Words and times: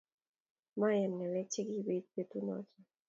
Mayan 0.79 1.13
ngalek 1.15 1.47
che 1.53 1.61
kibit 1.69 2.05
betunoto 2.15 2.77